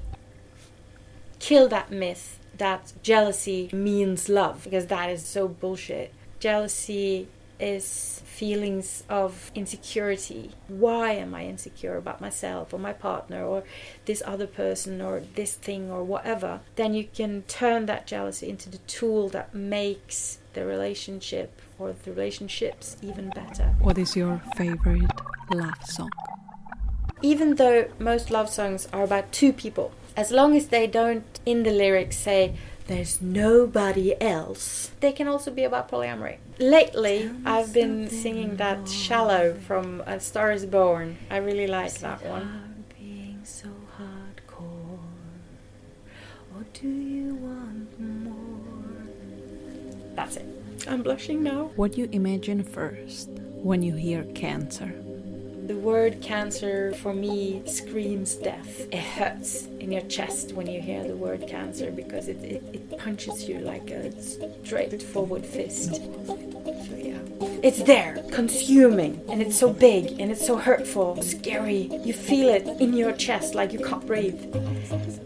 Kill 1.39 1.67
that 1.67 1.91
myth 1.91 2.39
that 2.57 2.93
jealousy 3.03 3.69
means 3.73 4.29
love 4.29 4.63
because 4.63 4.85
that 4.87 5.09
is 5.09 5.25
so 5.25 5.49
bullshit. 5.49 6.13
Jealousy 6.39 7.27
is 7.59 8.21
feelings 8.25 9.03
of 9.09 9.51
insecurity. 9.53 10.51
Why 10.67 11.11
am 11.11 11.35
I 11.35 11.45
insecure 11.45 11.97
about 11.97 12.21
myself 12.21 12.73
or 12.73 12.79
my 12.79 12.93
partner 12.93 13.43
or 13.43 13.63
this 14.05 14.23
other 14.25 14.47
person 14.47 15.01
or 15.01 15.21
this 15.35 15.55
thing 15.55 15.91
or 15.91 16.03
whatever? 16.03 16.61
Then 16.75 16.93
you 16.93 17.07
can 17.13 17.43
turn 17.43 17.85
that 17.87 18.07
jealousy 18.07 18.49
into 18.49 18.69
the 18.69 18.77
tool 18.79 19.29
that 19.29 19.53
makes 19.53 20.39
the 20.53 20.65
relationship 20.65 21.61
or 21.77 21.93
the 22.03 22.11
relationships 22.11 22.97
even 23.01 23.29
better. 23.29 23.75
What 23.79 23.97
is 23.97 24.15
your 24.15 24.41
favorite 24.55 25.11
love 25.51 25.83
song? 25.85 26.09
Even 27.21 27.55
though 27.55 27.89
most 27.99 28.31
love 28.31 28.49
songs 28.49 28.87
are 28.93 29.03
about 29.03 29.31
two 29.31 29.51
people, 29.51 29.91
as 30.15 30.31
long 30.31 30.55
as 30.55 30.67
they 30.67 30.87
don't 30.87 31.39
in 31.45 31.63
the 31.63 31.71
lyrics 31.71 32.17
say, 32.17 32.55
there's 32.89 33.21
nobody 33.21 34.19
else. 34.19 34.91
They 34.99 35.11
can 35.11 35.27
also 35.27 35.51
be 35.51 35.63
about 35.63 35.89
polyamory. 35.91 36.37
Lately, 36.57 37.29
I've 37.45 37.71
been 37.71 38.09
singing 38.09 38.57
that 38.57 38.89
"Shallow" 38.89 39.53
from 39.53 40.01
A 40.07 40.19
Star 40.19 40.51
Is 40.51 40.65
Born. 40.65 41.17
I 41.29 41.37
really 41.37 41.67
like 41.67 41.93
that 41.99 42.25
one. 42.25 42.83
Being 42.97 43.41
so 43.43 43.69
hardcore, 43.95 45.05
or 46.55 46.65
do 46.73 46.89
you 46.89 47.35
want 47.35 47.99
more? 47.99 49.05
That's 50.15 50.37
it. 50.37 50.47
I'm 50.87 51.03
blushing 51.03 51.43
now. 51.43 51.69
What 51.75 51.91
do 51.93 52.01
you 52.01 52.09
imagine 52.11 52.63
first 52.63 53.29
when 53.69 53.83
you 53.83 53.93
hear 53.93 54.23
cancer? 54.33 54.91
The 55.67 55.75
word 55.75 56.23
cancer 56.23 56.93
for 56.93 57.13
me 57.13 57.61
screams 57.67 58.33
death. 58.33 58.87
It 58.91 59.03
hurts 59.15 59.67
in 59.79 59.91
your 59.91 60.01
chest 60.03 60.53
when 60.53 60.67
you 60.67 60.81
hear 60.81 61.03
the 61.03 61.15
word 61.15 61.47
cancer 61.47 61.91
because 61.91 62.27
it, 62.27 62.43
it, 62.43 62.63
it 62.73 62.97
punches 62.97 63.47
you 63.47 63.59
like 63.59 63.89
a 63.91 64.11
straightforward 64.63 65.45
fist. 65.45 65.95
So, 65.95 66.95
yeah. 66.95 67.17
It's 67.61 67.83
there, 67.83 68.23
consuming, 68.31 69.21
and 69.29 69.41
it's 69.41 69.57
so 69.57 69.71
big 69.71 70.19
and 70.19 70.31
it's 70.31 70.45
so 70.45 70.57
hurtful, 70.57 71.21
scary. 71.21 71.89
You 72.03 72.13
feel 72.13 72.49
it 72.49 72.67
in 72.79 72.93
your 72.93 73.11
chest 73.13 73.55
like 73.55 73.73
you 73.73 73.79
can't 73.79 74.05
breathe. 74.05 74.41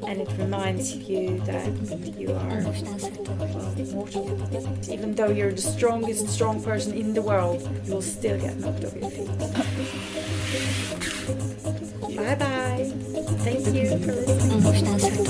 And 0.07 0.21
it 0.21 0.29
reminds 0.37 0.95
you 0.95 1.39
that 1.41 1.67
you 2.17 2.33
are 2.33 2.61
mortal. 3.93 4.25
Even 4.89 5.15
though 5.15 5.29
you're 5.29 5.51
the 5.51 5.61
strongest 5.61 6.27
strong 6.29 6.63
person 6.63 6.93
in 6.93 7.13
the 7.13 7.21
world, 7.21 7.67
you'll 7.85 8.01
still 8.01 8.39
get 8.39 8.57
knocked 8.57 8.85
off 8.85 8.95
your 8.95 9.09
feet. 9.09 9.29
Bye 12.17 12.35
bye. 12.35 12.62
Hum. 13.73 15.22